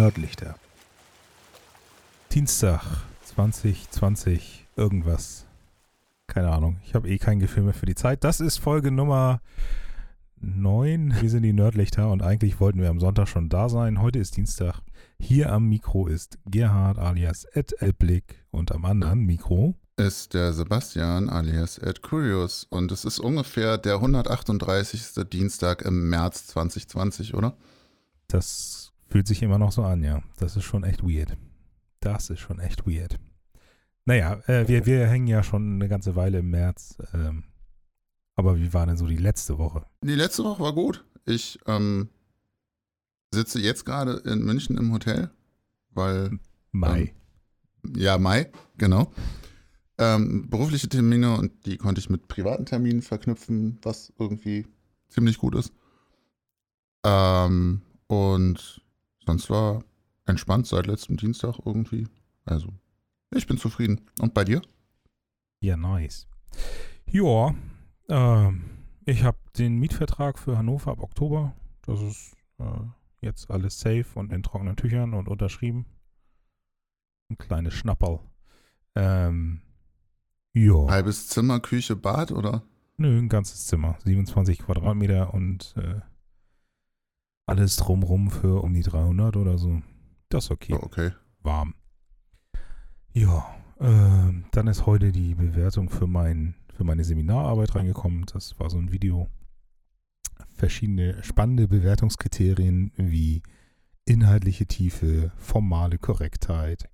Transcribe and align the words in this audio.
Nördlichter. 0.00 0.54
Dienstag 2.32 2.80
2020 3.26 4.66
irgendwas. 4.74 5.44
Keine 6.26 6.50
Ahnung. 6.50 6.78
Ich 6.86 6.94
habe 6.94 7.06
eh 7.06 7.18
kein 7.18 7.38
Gefühl 7.38 7.64
mehr 7.64 7.74
für 7.74 7.84
die 7.84 7.94
Zeit. 7.94 8.24
Das 8.24 8.40
ist 8.40 8.56
Folge 8.56 8.92
Nummer 8.92 9.42
9. 10.40 11.20
Wir 11.20 11.28
sind 11.28 11.42
die 11.42 11.52
Nördlichter 11.52 12.10
und 12.10 12.22
eigentlich 12.22 12.60
wollten 12.60 12.80
wir 12.80 12.88
am 12.88 12.98
Sonntag 12.98 13.28
schon 13.28 13.50
da 13.50 13.68
sein. 13.68 14.00
Heute 14.00 14.18
ist 14.18 14.38
Dienstag. 14.38 14.80
Hier 15.18 15.52
am 15.52 15.68
Mikro 15.68 16.06
ist 16.06 16.38
Gerhard 16.46 16.96
alias 16.96 17.44
Ed 17.44 17.74
Elblick 17.82 18.42
und 18.50 18.72
am 18.72 18.86
anderen 18.86 19.26
Mikro 19.26 19.74
ist 19.98 20.32
der 20.32 20.54
Sebastian 20.54 21.28
alias 21.28 21.76
Ed 21.76 22.00
Curious 22.00 22.64
und 22.70 22.90
es 22.90 23.04
ist 23.04 23.18
ungefähr 23.18 23.76
der 23.76 23.96
138. 23.96 25.28
Dienstag 25.30 25.82
im 25.82 26.08
März 26.08 26.46
2020, 26.46 27.34
oder? 27.34 27.54
Das 28.28 28.89
fühlt 29.10 29.26
sich 29.26 29.42
immer 29.42 29.58
noch 29.58 29.72
so 29.72 29.82
an, 29.82 30.02
ja. 30.02 30.22
Das 30.38 30.56
ist 30.56 30.64
schon 30.64 30.84
echt 30.84 31.02
weird. 31.02 31.36
Das 32.00 32.30
ist 32.30 32.40
schon 32.40 32.60
echt 32.60 32.86
weird. 32.86 33.18
Naja, 34.06 34.40
äh, 34.46 34.66
wir, 34.68 34.86
wir 34.86 35.06
hängen 35.06 35.26
ja 35.26 35.42
schon 35.42 35.74
eine 35.74 35.88
ganze 35.88 36.16
Weile 36.16 36.38
im 36.38 36.50
März. 36.50 36.96
Ähm, 37.12 37.44
aber 38.36 38.58
wie 38.58 38.72
war 38.72 38.86
denn 38.86 38.96
so 38.96 39.06
die 39.06 39.16
letzte 39.16 39.58
Woche? 39.58 39.84
Die 40.02 40.14
letzte 40.14 40.44
Woche 40.44 40.62
war 40.62 40.72
gut. 40.72 41.04
Ich 41.26 41.58
ähm, 41.66 42.08
sitze 43.30 43.60
jetzt 43.60 43.84
gerade 43.84 44.22
in 44.24 44.44
München 44.44 44.78
im 44.78 44.92
Hotel, 44.92 45.30
weil. 45.90 46.38
Mai. 46.72 47.14
Ähm, 47.84 47.94
ja, 47.96 48.18
Mai, 48.18 48.50
genau. 48.78 49.12
Ähm, 49.98 50.48
berufliche 50.48 50.88
Termine 50.88 51.36
und 51.36 51.66
die 51.66 51.76
konnte 51.76 51.98
ich 51.98 52.08
mit 52.08 52.28
privaten 52.28 52.64
Terminen 52.64 53.02
verknüpfen, 53.02 53.78
was 53.82 54.12
irgendwie 54.18 54.66
ziemlich 55.08 55.36
gut 55.36 55.54
ist. 55.54 55.72
Ähm, 57.04 57.82
und 58.06 58.82
sonst 59.30 59.48
war 59.48 59.84
entspannt 60.26 60.66
seit 60.66 60.86
letztem 60.86 61.16
Dienstag 61.16 61.60
irgendwie. 61.64 62.08
Also, 62.44 62.72
ich 63.32 63.46
bin 63.46 63.58
zufrieden. 63.58 64.00
Und 64.18 64.34
bei 64.34 64.42
dir? 64.42 64.60
Ja, 65.62 65.76
nice. 65.76 66.26
Ja, 67.06 67.54
äh, 68.08 68.52
ich 69.04 69.22
habe 69.22 69.38
den 69.56 69.78
Mietvertrag 69.78 70.36
für 70.38 70.58
Hannover 70.58 70.90
ab 70.90 71.00
Oktober. 71.00 71.54
Das 71.82 72.00
ist 72.02 72.36
äh, 72.58 72.64
jetzt 73.20 73.50
alles 73.50 73.78
safe 73.78 74.06
und 74.14 74.32
in 74.32 74.42
trockenen 74.42 74.74
Tüchern 74.74 75.14
und 75.14 75.28
unterschrieben. 75.28 75.86
Ein 77.30 77.38
kleines 77.38 77.74
Schnapperl. 77.74 78.18
Ähm, 78.96 79.60
ja. 80.54 80.88
Halbes 80.88 81.28
Zimmer, 81.28 81.60
Küche, 81.60 81.94
Bad 81.94 82.32
oder? 82.32 82.64
Nö, 82.96 83.16
ein 83.16 83.28
ganzes 83.28 83.66
Zimmer. 83.66 83.96
27 84.04 84.58
Quadratmeter 84.58 85.32
und 85.32 85.74
äh, 85.76 86.00
alles 87.50 87.76
drumrum 87.76 88.30
für 88.30 88.62
um 88.62 88.72
die 88.72 88.82
300 88.82 89.36
oder 89.36 89.58
so. 89.58 89.82
Das 90.28 90.44
ist 90.44 90.50
okay. 90.52 90.74
Oh, 90.74 90.84
okay. 90.84 91.10
Warm. 91.42 91.74
Ja, 93.12 93.44
äh, 93.80 94.32
dann 94.52 94.68
ist 94.68 94.86
heute 94.86 95.10
die 95.10 95.34
Bewertung 95.34 95.90
für, 95.90 96.06
mein, 96.06 96.54
für 96.72 96.84
meine 96.84 97.02
Seminararbeit 97.02 97.74
reingekommen. 97.74 98.24
Das 98.32 98.58
war 98.60 98.70
so 98.70 98.78
ein 98.78 98.92
Video. 98.92 99.28
Verschiedene 100.52 101.22
spannende 101.24 101.66
Bewertungskriterien 101.66 102.92
wie 102.96 103.42
inhaltliche 104.04 104.66
Tiefe, 104.66 105.32
formale 105.36 105.98
Korrektheit, 105.98 106.88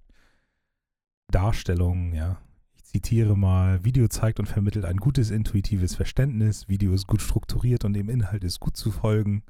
Darstellung, 1.28 2.14
ja, 2.14 2.38
zitiere 2.82 3.36
mal, 3.36 3.84
Video 3.84 4.08
zeigt 4.08 4.40
und 4.40 4.46
vermittelt 4.46 4.86
ein 4.86 4.96
gutes 4.96 5.30
intuitives 5.30 5.94
Verständnis, 5.94 6.68
Video 6.68 6.94
ist 6.94 7.06
gut 7.06 7.20
strukturiert 7.20 7.84
und 7.84 7.92
dem 7.92 8.08
Inhalt 8.08 8.42
ist 8.44 8.60
gut 8.60 8.76
zu 8.76 8.90
folgen. 8.90 9.42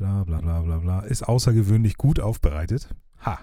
Bla 0.00 0.24
bla 0.24 0.40
bla 0.40 0.62
bla 0.62 0.78
bla. 0.78 1.00
Ist 1.00 1.28
außergewöhnlich 1.28 1.98
gut 1.98 2.20
aufbereitet. 2.20 2.88
Ha. 3.22 3.38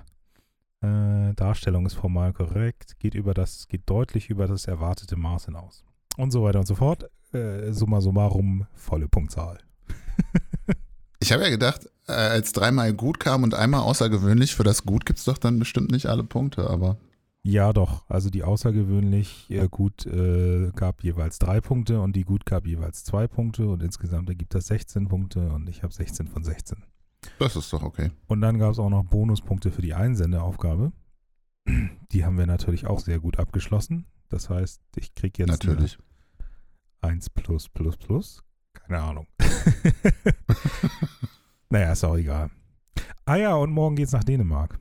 Äh, 0.81 1.35
Darstellung 1.35 1.85
ist 1.85 1.94
formal 1.94 2.34
korrekt, 2.34 2.97
geht 2.97 3.13
über 3.13 3.35
das, 3.35 3.68
geht 3.68 3.88
deutlich 3.88 4.31
über 4.31 4.47
das 4.47 4.66
erwartete 4.66 5.17
Maß 5.17 5.46
hinaus. 5.46 5.84
Und 6.17 6.31
so 6.31 6.41
weiter 6.41 6.57
und 6.57 6.66
so 6.66 6.73
fort. 6.73 7.12
Äh, 7.31 7.72
summa 7.73 8.01
summarum, 8.01 8.66
volle 8.73 9.07
Punktzahl. 9.07 9.59
ich 11.19 11.31
habe 11.31 11.44
ja 11.44 11.51
gedacht, 11.51 11.91
äh, 12.07 12.13
als 12.13 12.53
dreimal 12.53 12.91
gut 12.91 13.19
kam 13.19 13.44
und 13.44 13.53
einmal 13.53 13.81
außergewöhnlich, 13.81 14.56
für 14.56 14.63
das 14.63 14.84
gut 14.84 15.06
gibt 15.06 15.19
es 15.19 15.25
doch 15.25 15.38
dann 15.38 15.59
bestimmt 15.59 15.91
nicht 15.91 16.07
alle 16.07 16.23
Punkte, 16.23 16.67
aber 16.67 16.97
ja, 17.47 17.72
doch. 17.72 18.03
Also 18.09 18.30
die 18.30 18.44
außergewöhnlich 18.44 19.50
äh, 19.50 19.69
gut 19.69 20.06
äh, 20.06 20.69
gab 20.75 21.02
jeweils 21.02 21.40
drei 21.40 21.62
Punkte 21.62 22.02
und 22.02 22.13
die 22.13 22.25
gut 22.25 22.46
gab 22.46 22.68
jeweils 22.68 23.06
zwei 23.06 23.25
Punkte 23.25 23.69
und 23.69 23.81
insgesamt 23.81 24.28
ergibt 24.28 24.53
das 24.53 24.68
16 24.68 25.08
Punkte 25.08 25.50
und 25.52 25.69
ich 25.69 25.81
habe 25.81 25.94
16 25.94 26.28
von 26.28 26.44
16. 26.44 26.84
Das 27.40 27.56
ist 27.56 27.72
doch 27.72 27.84
okay. 27.84 28.12
Und 28.28 28.41
dann 28.41 28.59
gab 28.59 28.74
es 28.74 28.80
auch 28.80 28.90
noch 28.90 29.06
Bonuspunkte 29.06 29.72
für 29.72 29.81
die 29.81 29.94
Einsendeaufgabe. 29.94 30.91
Die 32.12 32.25
haben 32.25 32.38
wir 32.38 32.47
natürlich 32.47 32.85
auch 32.85 33.00
sehr 33.00 33.19
gut 33.19 33.40
abgeschlossen. 33.40 34.08
Das 34.28 34.50
heißt, 34.50 34.81
ich 34.97 35.16
kriege 35.16 35.44
jetzt 35.44 35.50
natürlich. 35.50 35.97
1 37.00 37.29
plus 37.29 37.69
plus 37.69 37.96
plus. 37.96 38.44
Keine 38.74 39.00
Ahnung. 39.00 39.28
naja, 41.69 41.94
ist 41.94 42.03
auch 42.03 42.18
egal. 42.18 42.50
Ah 43.24 43.38
ja, 43.38 43.56
und 43.56 43.72
morgen 43.72 43.96
geht's 43.96 44.12
nach 44.12 44.25
Dänemark. 44.25 44.78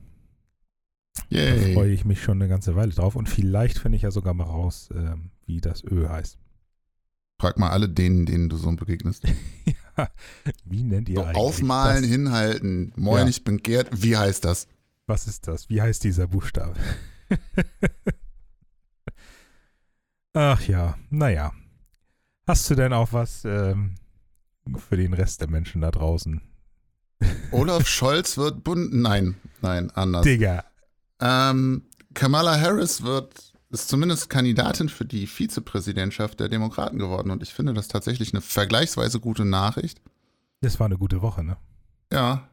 Yay. 1.29 1.73
Da 1.73 1.73
freue 1.73 1.91
ich 1.91 2.05
mich 2.05 2.21
schon 2.21 2.41
eine 2.41 2.49
ganze 2.49 2.75
Weile 2.75 2.91
drauf 2.91 3.15
und 3.15 3.27
vielleicht 3.27 3.79
finde 3.79 3.97
ich 3.97 4.03
ja 4.03 4.11
sogar 4.11 4.33
mal 4.33 4.45
raus, 4.45 4.89
äh, 4.91 5.15
wie 5.45 5.59
das 5.59 5.83
Ö 5.83 6.07
heißt. 6.07 6.37
Frag 7.39 7.59
mal 7.59 7.69
alle 7.69 7.89
denen, 7.89 8.25
denen 8.25 8.49
du 8.49 8.57
so 8.57 8.71
begegnest. 8.71 9.23
ja, 9.97 10.09
wie 10.65 10.83
nennt 10.83 11.09
ihr 11.09 11.17
so 11.17 11.23
eigentlich 11.23 11.37
Aufmalen, 11.37 12.01
das? 12.01 12.11
hinhalten. 12.11 12.93
Moin, 12.95 13.23
ja. 13.23 13.27
ich 13.27 13.43
bin 13.43 13.57
Gerd. 13.57 13.89
Wie 14.01 14.17
heißt 14.17 14.43
das? 14.45 14.67
Was 15.05 15.27
ist 15.27 15.47
das? 15.47 15.69
Wie 15.69 15.81
heißt 15.81 16.03
dieser 16.03 16.27
Buchstabe? 16.27 16.75
Ach 20.33 20.61
ja, 20.67 20.97
naja. 21.09 21.53
Hast 22.47 22.69
du 22.69 22.75
denn 22.75 22.93
auch 22.93 23.13
was 23.13 23.43
ähm, 23.45 23.95
für 24.87 24.97
den 24.97 25.13
Rest 25.13 25.41
der 25.41 25.49
Menschen 25.49 25.81
da 25.81 25.91
draußen? 25.91 26.41
Olaf 27.51 27.87
Scholz 27.87 28.37
wird 28.37 28.63
bunt. 28.63 28.93
Nein, 28.93 29.35
nein, 29.61 29.91
anders. 29.91 30.23
Digga, 30.23 30.63
ähm, 31.19 31.83
Kamala 32.13 32.59
Harris 32.59 33.03
wird, 33.03 33.53
ist 33.69 33.89
zumindest 33.89 34.29
Kandidatin 34.29 34.89
für 34.89 35.05
die 35.05 35.27
Vizepräsidentschaft 35.27 36.39
der 36.39 36.49
Demokraten 36.49 36.97
geworden 36.97 37.31
und 37.31 37.43
ich 37.43 37.53
finde 37.53 37.73
das 37.73 37.87
tatsächlich 37.87 38.33
eine 38.33 38.41
vergleichsweise 38.41 39.19
gute 39.19 39.45
Nachricht. 39.45 40.01
Das 40.61 40.79
war 40.79 40.85
eine 40.85 40.97
gute 40.97 41.21
Woche, 41.21 41.43
ne? 41.43 41.57
Ja, 42.11 42.47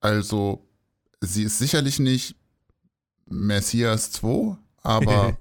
also 0.00 0.68
sie 1.20 1.44
ist 1.44 1.58
sicherlich 1.58 1.98
nicht 1.98 2.36
Messias 3.26 4.12
2, 4.12 4.56
aber 4.82 5.36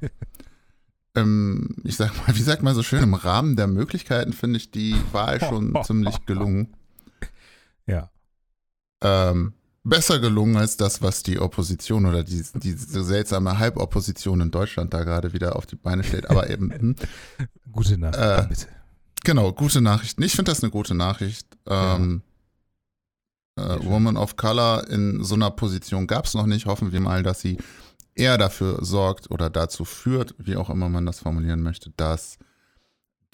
ähm, 1.16 1.76
ich 1.84 1.98
sag 1.98 2.16
mal, 2.26 2.36
wie 2.36 2.42
sagt 2.42 2.64
man 2.64 2.76
so 2.76 2.84
schön, 2.84 3.04
im 3.04 3.14
Rahmen 3.14 3.56
der 3.56 3.68
Möglichkeiten 3.68 4.34
finde 4.34 4.58
ich 4.58 4.72
die 4.72 4.96
Wahl 5.12 5.40
schon 5.40 5.78
ziemlich 5.84 6.26
gelungen. 6.26 6.74
Ja. 7.86 8.10
Ähm, 9.02 9.54
besser 9.88 10.20
gelungen 10.20 10.58
als 10.58 10.78
das, 10.78 11.02
was 11.02 11.24
die 11.24 11.40
Opposition 11.40 12.06
oder 12.06 12.24
die, 12.24 12.44
diese 12.56 13.04
seltsame 13.04 13.58
Halbopposition 13.58 14.42
in 14.42 14.52
Deutschland 14.52 14.94
da 14.94 15.04
gerade 15.04 15.34
wieder 15.34 15.56
auf 15.56 15.66
die 15.66 15.76
Beine 15.76 16.04
stellt. 16.04 16.30
Aber 16.30 16.50
eben. 16.50 16.68
Hm, 16.78 16.96
gute 17.72 17.98
Nachricht, 17.98 18.46
äh, 18.46 18.48
bitte. 18.48 18.68
Genau, 19.24 19.52
gute 19.52 19.82
Nachricht. 19.82 20.20
Ich 20.20 20.34
finde 20.34 20.52
das 20.52 20.62
eine 20.62 20.72
gute 20.72 20.94
Nachricht. 20.94 21.48
Ähm, 21.66 22.22
ja. 23.58 23.76
äh, 23.76 23.86
Woman 23.86 24.18
of 24.18 24.36
Color 24.36 24.88
in 24.90 25.24
so 25.24 25.36
einer 25.36 25.50
Position 25.52 26.08
gab 26.08 26.26
es 26.26 26.34
noch 26.34 26.46
nicht. 26.46 26.66
Hoffen 26.66 26.92
wir 26.92 27.00
mal, 27.00 27.24
dass 27.24 27.42
sie 27.42 27.58
eher 28.16 28.38
dafür 28.38 28.84
sorgt 28.84 29.32
oder 29.32 29.50
dazu 29.50 29.86
führt, 29.86 30.36
wie 30.38 30.56
auch 30.56 30.70
immer 30.70 30.90
man 30.90 31.06
das 31.06 31.20
formulieren 31.20 31.62
möchte, 31.62 31.92
dass 31.98 32.38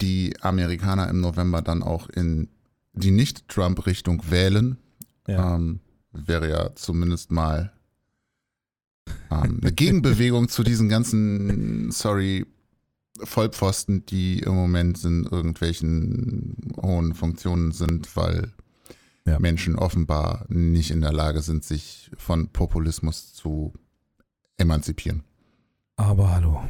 die 0.00 0.34
Amerikaner 0.40 1.08
im 1.08 1.20
November 1.20 1.62
dann 1.62 1.82
auch 1.82 2.08
in 2.08 2.48
die 2.92 3.10
Nicht-Trump-Richtung 3.10 4.30
wählen. 4.30 4.78
Ja. 5.26 5.56
Ähm, 5.56 5.80
wäre 6.14 6.48
ja 6.48 6.74
zumindest 6.74 7.30
mal 7.30 7.72
ähm, 9.30 9.60
eine 9.62 9.72
Gegenbewegung 9.72 10.48
zu 10.48 10.62
diesen 10.62 10.88
ganzen, 10.88 11.90
sorry, 11.90 12.46
Vollpfosten, 13.22 14.04
die 14.06 14.40
im 14.40 14.54
Moment 14.54 15.04
in 15.04 15.24
irgendwelchen 15.24 16.56
hohen 16.80 17.14
Funktionen 17.14 17.70
sind, 17.72 18.16
weil 18.16 18.52
ja. 19.24 19.38
Menschen 19.38 19.76
offenbar 19.76 20.46
nicht 20.48 20.90
in 20.90 21.00
der 21.00 21.12
Lage 21.12 21.40
sind, 21.40 21.64
sich 21.64 22.10
von 22.16 22.48
Populismus 22.48 23.32
zu 23.32 23.72
emanzipieren. 24.56 25.22
Aber 25.96 26.32
hallo. 26.32 26.62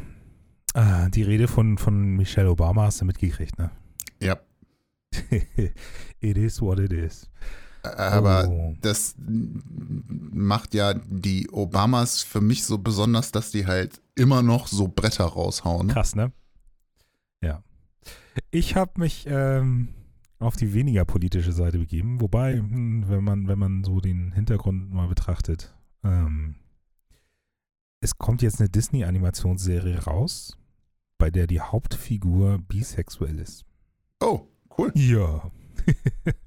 Ah, 0.75 1.09
die 1.09 1.23
Rede 1.23 1.49
von, 1.49 1.79
von 1.79 2.17
Michelle 2.17 2.51
Obama 2.51 2.85
hast 2.85 3.01
du 3.01 3.05
mitgekriegt, 3.05 3.59
ne? 3.59 3.71
Ja. 4.21 4.39
it 6.21 6.37
is 6.37 6.61
what 6.61 6.79
it 6.79 6.93
is. 6.93 7.31
Aber 7.85 8.49
oh. 8.49 8.75
das 8.81 9.15
macht 9.19 10.75
ja 10.75 10.95
die 10.95 11.49
Obamas 11.51 12.23
für 12.23 12.41
mich 12.41 12.65
so 12.65 12.79
besonders, 12.79 13.31
dass 13.33 13.51
die 13.51 13.67
halt 13.67 14.01
immer 14.15 14.43
noch 14.43 14.67
so 14.67 14.89
Bretter 14.89 15.25
raushauen. 15.25 15.89
Krass, 15.89 16.15
ne? 16.15 16.33
Ja. 17.43 17.63
Ich 18.51 18.75
habe 18.77 18.93
mich 18.97 19.27
ähm, 19.29 19.89
auf 20.39 20.57
die 20.57 20.73
weniger 20.73 21.05
politische 21.05 21.53
Seite 21.53 21.79
begeben. 21.79 22.21
Wobei, 22.21 22.55
hm, 22.55 23.09
wenn 23.09 23.25
man, 23.25 23.49
wenn 23.49 23.59
man 23.59 23.85
so 23.85 24.01
den 24.01 24.33
Hintergrund 24.33 24.93
mal 24.93 25.09
betrachtet, 25.09 25.75
ähm, 26.03 26.57
es 28.01 28.19
kommt 28.19 28.43
jetzt 28.43 28.61
eine 28.61 28.69
Disney-Animationsserie 28.69 30.05
raus, 30.05 30.59
bei 31.19 31.31
der 31.31 31.47
die 31.47 31.61
Hauptfigur 31.61 32.59
bisexuell 32.59 33.39
ist. 33.39 33.65
Oh, 34.21 34.49
cool. 34.77 34.93
Ja. 34.95 35.51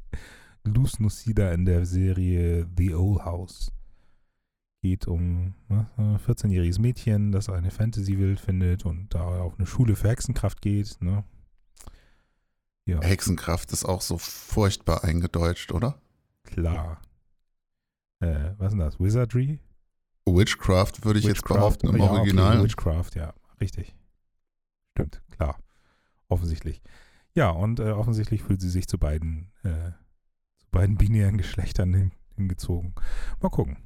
Luz 0.67 0.99
Nocida 0.99 1.51
in 1.51 1.65
der 1.65 1.85
Serie 1.85 2.67
The 2.77 2.93
Old 2.95 3.25
House. 3.25 3.71
Geht 4.81 5.07
um 5.07 5.55
ne, 5.69 5.89
ein 5.97 6.19
14-jähriges 6.19 6.79
Mädchen, 6.79 7.31
das 7.31 7.49
eine 7.49 7.71
Fantasy-Welt 7.71 8.39
findet 8.39 8.85
und 8.85 9.13
da 9.13 9.41
auf 9.41 9.57
eine 9.57 9.65
Schule 9.65 9.95
für 9.95 10.09
Hexenkraft 10.09 10.61
geht. 10.61 10.97
Ne? 11.01 11.23
Ja, 12.85 13.01
Hexenkraft 13.01 13.73
ist 13.73 13.85
auch 13.85 14.01
so 14.01 14.17
furchtbar 14.17 15.03
eingedeutscht, 15.03 15.71
oder? 15.71 15.99
klar. 16.43 17.01
Äh, 18.19 18.53
was 18.57 18.67
ist 18.67 18.71
denn 18.71 18.79
das? 18.79 18.99
Wizardry? 18.99 19.59
Witchcraft 20.25 21.03
würde 21.03 21.19
ich 21.19 21.25
jetzt 21.25 21.37
Witchcraft? 21.37 21.55
behaupten 21.55 21.87
im 21.89 21.97
Ja, 21.97 22.03
okay, 22.05 22.19
Original. 22.19 22.63
Witchcraft, 22.63 23.11
ja, 23.15 23.33
richtig. 23.61 23.95
Stimmt, 24.91 25.21
klar. 25.29 25.59
Offensichtlich. 26.27 26.81
Ja, 27.33 27.49
und 27.51 27.79
äh, 27.79 27.91
offensichtlich 27.91 28.41
fühlt 28.41 28.61
sie 28.61 28.69
sich 28.69 28.87
zu 28.87 28.97
beiden, 28.97 29.51
äh, 29.63 29.91
beiden 30.77 30.97
binären 30.97 31.37
Geschlechtern 31.37 31.93
hin, 31.93 32.11
hingezogen. 32.35 32.93
Mal 33.41 33.49
gucken. 33.49 33.77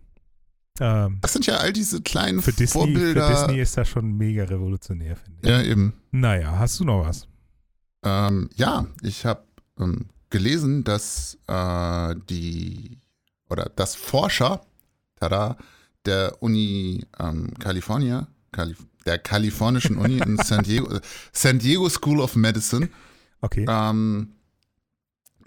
Ähm, 0.80 1.20
Das 1.22 1.34
sind 1.34 1.46
ja 1.46 1.58
all 1.58 1.74
diese 1.74 2.02
kleinen 2.02 2.42
für, 2.42 2.52
Disney, 2.52 2.66
für 2.66 2.88
Vorbilder. 2.94 3.30
Disney 3.30 3.60
ist 3.62 3.78
das 3.78 3.88
schon 3.90 4.18
mega 4.18 4.44
revolutionär, 4.46 5.16
finde 5.16 5.40
ich. 5.42 5.50
Ja, 5.50 5.62
eben. 5.62 5.94
Naja, 6.12 6.58
hast 6.58 6.80
du 6.80 6.86
noch 6.86 7.06
was? 7.06 7.28
Ähm, 8.04 8.50
ja, 8.56 8.88
ich 9.04 9.26
habe 9.26 9.44
ähm, 9.80 10.06
gelesen, 10.30 10.84
dass 10.84 11.38
äh, 11.48 12.16
die 12.30 12.98
oder 13.50 13.66
dass 13.76 13.96
Forscher, 13.96 14.62
tada, 15.20 15.58
der 16.06 16.42
Uni 16.42 17.06
ähm, 17.20 17.54
California, 17.60 18.28
Calif 18.52 18.86
der 19.06 19.18
kalifornischen 19.18 19.98
Uni 19.98 20.20
in 20.20 20.38
San 20.44 20.64
Diego, 20.64 21.00
San 21.32 21.58
Diego 21.60 21.90
School 21.90 22.20
of 22.22 22.36
Medicine, 22.36 22.90
Okay. 23.42 23.66
ähm, 23.68 24.30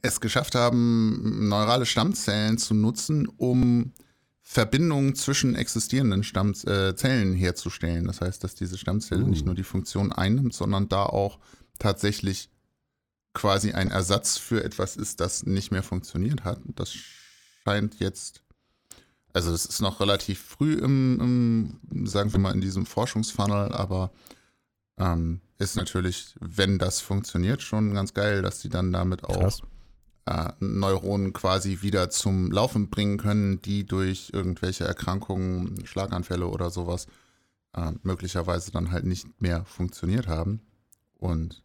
es 0.04 0.20
geschafft 0.20 0.54
haben, 0.54 1.48
neurale 1.48 1.86
Stammzellen 1.86 2.58
zu 2.58 2.74
nutzen, 2.74 3.26
um 3.26 3.92
Verbindungen 4.42 5.14
zwischen 5.14 5.54
existierenden 5.54 6.22
Stammz 6.22 6.64
äh, 6.64 6.94
Zellen 6.94 7.34
herzustellen. 7.34 8.04
Das 8.04 8.20
heißt, 8.20 8.44
dass 8.44 8.54
diese 8.54 8.76
Stammzelle 8.76 9.24
Uh. 9.24 9.28
nicht 9.28 9.46
nur 9.46 9.54
die 9.54 9.64
Funktion 9.64 10.12
einnimmt, 10.12 10.52
sondern 10.52 10.88
da 10.88 11.04
auch 11.04 11.38
tatsächlich 11.78 12.50
quasi 13.32 13.72
ein 13.72 13.90
Ersatz 13.90 14.36
für 14.36 14.62
etwas 14.62 14.96
ist, 14.96 15.20
das 15.20 15.44
nicht 15.46 15.72
mehr 15.72 15.82
funktioniert 15.82 16.44
hat. 16.44 16.60
Das 16.76 16.92
scheint 17.64 17.98
jetzt, 17.98 18.42
also 19.32 19.52
es 19.52 19.64
ist 19.64 19.80
noch 19.80 20.00
relativ 20.00 20.38
früh 20.38 20.74
im, 20.74 21.80
im 21.90 22.06
sagen 22.06 22.30
wir 22.30 22.38
mal, 22.38 22.54
in 22.54 22.60
diesem 22.60 22.84
Forschungsfunnel, 22.84 23.72
aber 23.72 24.12
ähm, 24.98 25.40
ist 25.58 25.76
natürlich, 25.76 26.34
wenn 26.40 26.78
das 26.78 27.00
funktioniert, 27.00 27.62
schon 27.62 27.94
ganz 27.94 28.12
geil, 28.12 28.42
dass 28.42 28.60
die 28.60 28.68
dann 28.68 28.92
damit 28.92 29.24
auch 29.24 29.40
Krass. 29.40 29.62
Äh, 30.26 30.53
Neuronen 30.61 31.32
quasi 31.32 31.82
wieder 31.82 32.11
zum 32.11 32.50
Laufen 32.50 32.91
bringen 32.91 33.19
können, 33.19 33.61
die 33.62 33.85
durch 33.85 34.31
irgendwelche 34.32 34.85
Erkrankungen, 34.85 35.85
Schlaganfälle 35.87 36.47
oder 36.47 36.71
sowas 36.71 37.06
äh, 37.75 37.93
möglicherweise 38.03 38.71
dann 38.73 38.91
halt 38.91 39.05
nicht 39.05 39.41
mehr 39.41 39.65
funktioniert 39.65 40.26
haben. 40.29 40.61
Und 41.19 41.62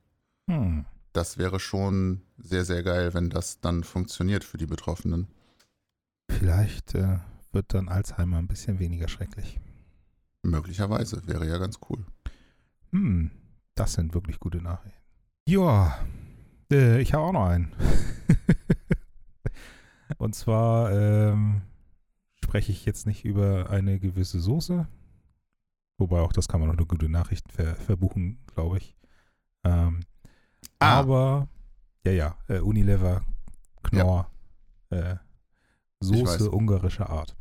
Hm. 0.50 0.86
das 1.14 1.38
wäre 1.38 1.60
schon 1.60 2.22
sehr, 2.38 2.66
sehr 2.66 2.84
geil, 2.84 3.14
wenn 3.14 3.30
das 3.30 3.60
dann 3.62 3.84
funktioniert 3.84 4.44
für 4.44 4.58
die 4.58 4.66
Betroffenen. 4.66 5.28
Vielleicht 6.30 6.96
äh, 6.96 7.20
wird 7.52 7.74
dann 7.74 7.88
Alzheimer 7.90 8.38
ein 8.38 8.48
bisschen 8.48 8.80
weniger 8.80 9.08
schrecklich. 9.08 9.60
Möglicherweise, 10.44 11.22
wäre 11.28 11.48
ja 11.48 11.58
ganz 11.58 11.80
cool. 11.90 12.06
Hm, 12.92 13.32
das 13.76 13.94
sind 13.94 14.14
wirklich 14.14 14.40
gute 14.40 14.62
Nachrichten. 14.62 15.00
Ja, 15.48 16.00
äh, 16.72 17.02
ich 17.02 17.14
habe 17.14 17.24
auch 17.26 17.34
noch 17.34 17.46
einen. 17.46 17.72
Und 20.18 20.36
zwar 20.36 20.92
ähm, 20.92 21.62
spreche 22.44 22.72
ich 22.72 22.86
jetzt 22.86 23.06
nicht 23.06 23.26
über 23.26 23.70
eine 23.70 24.00
gewisse 24.00 24.40
Soße. 24.40 24.88
Wobei 25.98 26.20
auch 26.22 26.34
das 26.34 26.48
kann 26.48 26.60
man 26.60 26.70
noch 26.70 26.78
eine 26.78 26.86
gute 26.86 27.10
Nachricht 27.10 27.52
ver 27.52 27.76
verbuchen, 27.76 28.40
glaube 28.48 28.78
ich. 28.78 28.96
Ähm, 29.64 30.02
Ah. 30.80 31.00
Aber, 31.00 31.50
ja, 32.06 32.12
ja, 32.12 32.38
äh, 32.48 32.60
Unilever, 32.60 33.24
Knorr, 33.84 34.32
äh, 34.90 35.16
weiß. 35.16 35.20
Soße 36.02 36.52
ungarischer 36.52 37.10
Art. 37.10 37.36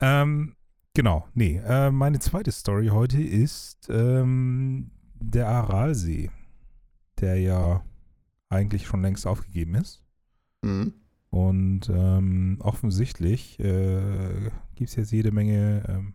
Ähm, 0.00 0.56
genau, 0.94 1.28
nee. 1.34 1.58
Äh, 1.64 1.90
meine 1.90 2.18
zweite 2.18 2.50
Story 2.50 2.88
heute 2.88 3.22
ist 3.22 3.88
ähm, 3.88 4.90
der 5.14 5.48
Aralsee, 5.48 6.30
der 7.20 7.38
ja 7.40 7.84
eigentlich 8.48 8.86
schon 8.86 9.02
längst 9.02 9.26
aufgegeben 9.26 9.76
ist. 9.76 10.02
Mhm. 10.62 10.94
Und 11.32 11.88
ähm, 11.88 12.58
offensichtlich 12.60 13.58
äh, 13.58 14.50
gibt 14.74 14.90
es 14.90 14.96
jetzt 14.96 15.12
jede 15.12 15.32
Menge 15.32 15.82
ähm, 15.88 16.14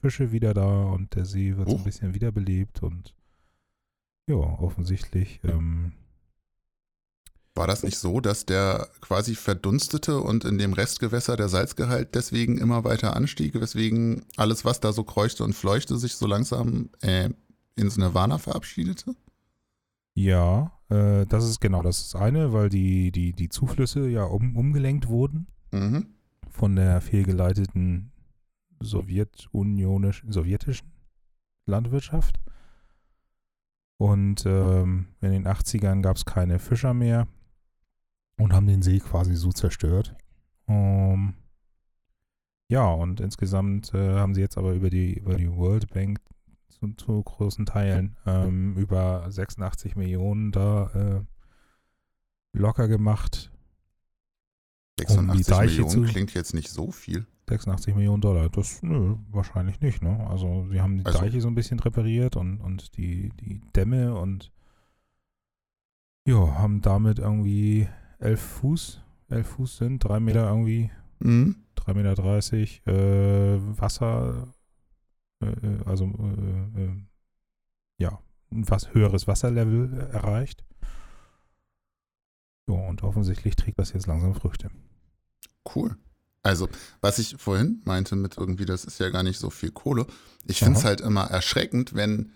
Fische 0.00 0.30
wieder 0.30 0.54
da 0.54 0.84
und 0.84 1.16
der 1.16 1.24
See 1.24 1.56
wird 1.56 1.68
so 1.68 1.76
ein 1.76 1.80
Oh. 1.80 1.84
bisschen 1.84 2.14
wiederbelebt 2.14 2.82
und 2.82 3.12
ja, 4.28 4.36
offensichtlich 4.36 5.40
ähm, 5.42 5.92
War 7.54 7.66
das 7.66 7.82
nicht 7.82 7.98
so, 7.98 8.20
dass 8.20 8.46
der 8.46 8.88
quasi 9.00 9.34
verdunstete 9.34 10.20
und 10.20 10.44
in 10.44 10.58
dem 10.58 10.72
Restgewässer 10.72 11.36
der 11.36 11.48
Salzgehalt 11.48 12.14
deswegen 12.14 12.56
immer 12.58 12.84
weiter 12.84 13.14
anstieg, 13.16 13.54
weswegen 13.60 14.24
alles, 14.36 14.64
was 14.64 14.80
da 14.80 14.92
so 14.92 15.04
kreuchte 15.04 15.44
und 15.44 15.52
fleuchte, 15.54 15.98
sich 15.98 16.14
so 16.16 16.26
langsam 16.26 16.90
äh, 17.02 17.30
ins 17.76 17.96
Nirvana 17.98 18.38
verabschiedete? 18.38 19.14
Ja, 20.14 20.72
äh, 20.90 21.26
das 21.26 21.44
ist 21.48 21.60
genau 21.60 21.82
das 21.82 22.00
ist 22.00 22.16
eine, 22.16 22.52
weil 22.52 22.68
die, 22.68 23.10
die, 23.12 23.32
die 23.32 23.48
Zuflüsse 23.48 24.08
ja 24.08 24.24
um, 24.24 24.56
umgelenkt 24.56 25.08
wurden 25.08 25.46
Mhm. 25.72 26.08
von 26.50 26.76
der 26.76 27.00
fehlgeleiteten 27.00 28.12
sowjetunionisch, 28.80 30.22
sowjetischen 30.28 30.92
Landwirtschaft. 31.66 32.38
Und 33.96 34.44
ähm, 34.46 35.06
in 35.20 35.30
den 35.30 35.46
80ern 35.46 36.02
gab 36.02 36.16
es 36.16 36.24
keine 36.24 36.58
Fischer 36.58 36.92
mehr 36.92 37.26
und 38.36 38.52
haben 38.52 38.66
den 38.66 38.82
See 38.82 38.98
quasi 38.98 39.34
so 39.34 39.50
zerstört. 39.52 40.14
Ähm, 40.68 41.34
ja, 42.68 42.86
und 42.88 43.20
insgesamt 43.20 43.94
äh, 43.94 44.14
haben 44.16 44.34
sie 44.34 44.40
jetzt 44.40 44.58
aber 44.58 44.72
über 44.74 44.90
die, 44.90 45.14
über 45.14 45.36
die 45.36 45.50
World 45.50 45.90
Bank 45.92 46.20
zu, 46.72 46.92
zu 46.94 47.22
großen 47.22 47.66
Teilen 47.66 48.16
ähm, 48.26 48.76
über 48.76 49.30
86 49.30 49.96
Millionen 49.96 50.52
da 50.52 50.90
äh, 50.94 52.58
locker 52.58 52.88
gemacht. 52.88 53.50
86 54.98 55.46
Deiche 55.46 55.82
Millionen 55.82 56.06
zu- 56.06 56.12
klingt 56.12 56.34
jetzt 56.34 56.54
nicht 56.54 56.70
so 56.70 56.90
viel. 56.90 57.26
86 57.48 57.94
Millionen 57.94 58.20
Dollar. 58.20 58.48
Das, 58.50 58.82
nö, 58.82 59.16
wahrscheinlich 59.30 59.80
nicht, 59.80 60.02
ne? 60.02 60.26
Also 60.28 60.66
sie 60.70 60.80
haben 60.80 60.98
die 60.98 61.06
Also- 61.06 61.18
Deiche 61.20 61.40
so 61.40 61.48
ein 61.48 61.54
bisschen 61.54 61.80
repariert 61.80 62.36
und, 62.36 62.60
und 62.60 62.96
die, 62.96 63.30
die 63.40 63.60
Dämme 63.74 64.14
und 64.14 64.52
ja, 66.26 66.36
haben 66.58 66.80
damit 66.82 67.18
irgendwie 67.18 67.88
11 68.20 68.40
Fuß, 68.40 69.02
11 69.28 69.46
Fuß 69.48 69.76
sind, 69.78 70.04
3 70.04 70.20
Meter 70.20 70.48
irgendwie, 70.48 70.90
Mhm. 71.18 71.56
3 71.74 71.94
Meter 71.94 72.14
30 72.14 72.86
äh, 72.86 73.58
Wasser, 73.78 74.54
äh, 75.42 75.66
äh, 75.66 75.84
also 75.86 76.04
äh, 76.06 76.82
äh, 76.82 76.96
ja, 77.98 78.18
ein 78.50 78.68
was 78.68 78.92
höheres 78.94 79.26
Wasserlevel 79.26 80.08
erreicht. 80.12 80.64
Ja, 82.68 82.74
und 82.74 83.02
offensichtlich 83.02 83.56
trägt 83.56 83.78
das 83.78 83.92
jetzt 83.92 84.06
langsam 84.06 84.34
Früchte. 84.34 84.70
Cool. 85.74 85.96
Also, 86.44 86.68
was 87.00 87.18
ich 87.18 87.36
vorhin 87.36 87.82
meinte 87.84 88.16
mit 88.16 88.36
irgendwie, 88.36 88.64
das 88.64 88.84
ist 88.84 88.98
ja 88.98 89.10
gar 89.10 89.22
nicht 89.22 89.38
so 89.38 89.50
viel 89.50 89.70
Kohle. 89.70 90.06
Ich 90.46 90.58
finde 90.58 90.78
es 90.78 90.84
halt 90.84 91.00
immer 91.00 91.24
erschreckend, 91.24 91.94
wenn 91.94 92.32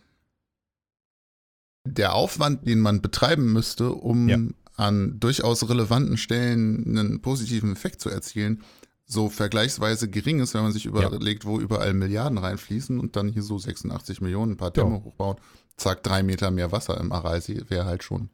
der 1.85 2.15
Aufwand, 2.15 2.67
den 2.67 2.81
man 2.81 3.03
betreiben 3.03 3.53
müsste, 3.53 3.93
um 3.93 4.29
Ja. 4.29 4.39
an 4.77 5.19
durchaus 5.19 5.69
relevanten 5.69 6.17
Stellen 6.19 6.99
einen 6.99 7.21
positiven 7.21 7.73
Effekt 7.73 8.01
zu 8.01 8.09
erzielen, 8.11 8.63
so 9.09 9.29
vergleichsweise 9.29 10.09
gering 10.11 10.41
ist, 10.41 10.55
wenn 10.55 10.63
man 10.63 10.73
sich 10.73 10.85
überlegt, 10.87 11.45
wo 11.45 11.61
überall 11.61 11.95
Milliarden 11.95 12.39
reinfließen 12.39 12.99
und 12.99 13.15
dann 13.17 13.29
hier 13.29 13.43
so 13.43 13.57
86 13.59 14.21
Millionen 14.21 14.53
ein 14.53 14.57
paar 14.57 14.73
Ja. 14.77 14.83
Dämme 14.85 15.03
hochbauen, 15.05 15.37
zack, 15.77 16.03
drei 16.03 16.23
Meter 16.23 16.51
mehr 16.51 16.73
Wasser 16.73 16.99
im 17.01 17.13
Aralsee, 17.13 17.63
wäre 17.69 17.85
halt 17.87 18.03
schon. 18.03 18.31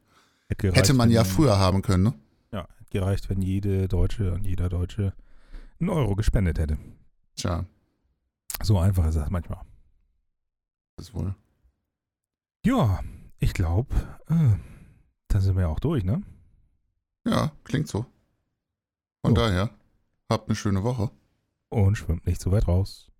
gereicht, 0.57 0.77
Hätte 0.77 0.93
man 0.93 1.11
ja 1.11 1.23
früher 1.23 1.59
haben 1.59 1.81
können, 1.83 2.03
ne? 2.03 2.13
Ja, 2.51 2.67
hätte 2.79 2.89
gereicht, 2.91 3.29
wenn 3.29 3.41
jede 3.41 3.87
Deutsche 3.87 4.33
und 4.33 4.45
jeder 4.45 4.67
Deutsche 4.69 5.13
einen 5.79 5.89
Euro 5.89 6.15
gespendet 6.15 6.57
hätte. 6.59 6.77
Tja, 7.35 7.65
So 8.63 8.77
einfach 8.79 9.05
ist 9.07 9.15
das 9.15 9.29
manchmal. 9.29 9.61
das 10.97 11.07
ist 11.09 11.13
wohl. 11.13 11.35
Ja, 12.65 12.99
ich 13.39 13.53
glaube, 13.53 13.93
äh, 14.27 14.55
dann 15.27 15.41
sind 15.41 15.55
wir 15.55 15.63
ja 15.63 15.67
auch 15.67 15.79
durch, 15.79 16.03
ne? 16.03 16.21
Ja, 17.27 17.51
klingt 17.63 17.87
so. 17.87 18.05
Von 19.21 19.31
So. 19.31 19.41
daher, 19.41 19.69
habt 20.29 20.49
eine 20.49 20.55
schöne 20.55 20.83
Woche. 20.83 21.11
Und 21.69 21.97
schwimmt 21.97 22.27
nicht 22.27 22.41
so 22.41 22.51
weit 22.51 22.67
raus. 22.67 23.11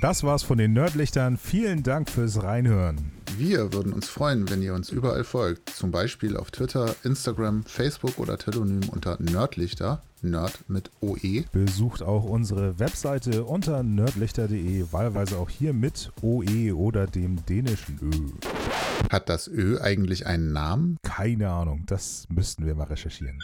Das 0.00 0.22
war's 0.22 0.42
von 0.42 0.58
den 0.58 0.72
Nerdlichtern. 0.72 1.36
Vielen 1.36 1.82
Dank 1.82 2.10
fürs 2.10 2.42
Reinhören. 2.42 3.15
Wir 3.38 3.74
würden 3.74 3.92
uns 3.92 4.08
freuen, 4.08 4.48
wenn 4.48 4.62
ihr 4.62 4.72
uns 4.72 4.88
überall 4.88 5.22
folgt. 5.22 5.68
Zum 5.68 5.90
Beispiel 5.90 6.38
auf 6.38 6.50
Twitter, 6.50 6.96
Instagram, 7.04 7.64
Facebook 7.64 8.18
oder 8.18 8.38
Telonym 8.38 8.88
unter 8.88 9.20
Nerdlichter. 9.20 10.02
Nerd 10.22 10.58
mit. 10.68 10.90
OE. 11.02 11.44
Besucht 11.52 12.02
auch 12.02 12.24
unsere 12.24 12.78
Webseite 12.78 13.44
unter 13.44 13.82
nerdlichter.de, 13.82 14.86
wahlweise 14.90 15.36
auch 15.36 15.50
hier 15.50 15.74
mit 15.74 16.12
OE 16.22 16.72
oder 16.72 17.06
dem 17.06 17.44
dänischen 17.44 17.98
Ö. 18.00 19.10
Hat 19.10 19.28
das 19.28 19.48
Ö 19.48 19.78
eigentlich 19.82 20.26
einen 20.26 20.54
Namen? 20.54 20.96
Keine 21.02 21.50
Ahnung, 21.50 21.82
das 21.84 22.26
müssten 22.30 22.64
wir 22.64 22.74
mal 22.74 22.84
recherchieren. 22.84 23.38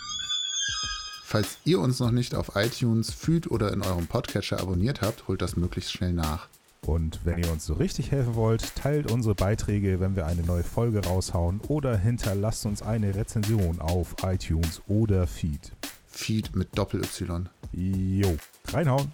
Falls 1.23 1.59
ihr 1.65 1.81
uns 1.81 2.01
noch 2.01 2.13
nicht 2.13 2.35
auf 2.35 2.53
iTunes, 2.57 3.11
Feed 3.11 3.51
oder 3.51 3.73
in 3.75 3.83
eurem 3.83 4.07
Podcatcher 4.07 4.59
abonniert 4.59 5.03
habt, 5.03 5.29
holt 5.29 5.43
das 5.43 5.57
möglichst 5.57 5.93
schnell 5.93 6.15
nach. 6.15 6.49
Und 6.87 7.21
wenn 7.25 7.39
ihr 7.39 7.51
uns 7.53 7.65
so 7.65 7.75
richtig 7.75 8.11
helfen 8.11 8.35
wollt, 8.35 8.75
teilt 8.75 9.11
unsere 9.11 9.37
Beiträge, 9.37 10.01
wenn 10.01 10.17
wir 10.17 10.27
eine 10.27 10.43
neue 10.43 10.65
Folge 10.65 11.05
raushauen 11.07 11.61
oder 11.69 11.97
hinterlasst 11.97 12.67
uns 12.67 12.83
eine 12.83 13.15
Rezension 13.15 13.81
auf 13.81 14.17
iTunes 14.25 14.83
oder 14.89 15.29
Feed. 15.29 15.73
Feed 16.09 16.57
mit 16.57 16.77
Doppel-Y. 16.77 17.49
Jo, 17.73 18.37
reinhauen. 18.73 19.09